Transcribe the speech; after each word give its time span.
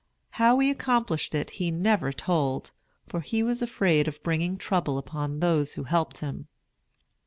How 0.31 0.57
he 0.57 0.71
accomplished 0.71 1.35
it 1.35 1.51
he 1.61 1.69
never 1.69 2.11
told, 2.11 2.71
for 3.05 3.19
he 3.21 3.43
was 3.43 3.61
afraid 3.61 4.07
of 4.07 4.23
bringing 4.23 4.57
trouble 4.57 4.97
upon 4.97 5.41
those 5.41 5.73
who 5.73 5.83
helped 5.83 6.21
him. 6.21 6.47